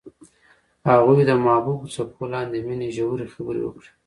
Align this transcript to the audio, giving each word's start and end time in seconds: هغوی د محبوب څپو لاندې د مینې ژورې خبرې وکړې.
هغوی 0.89 1.21
د 1.25 1.31
محبوب 1.45 1.81
څپو 1.93 2.23
لاندې 2.33 2.57
د 2.59 2.65
مینې 2.67 2.89
ژورې 2.97 3.25
خبرې 3.33 3.61
وکړې. 3.63 3.89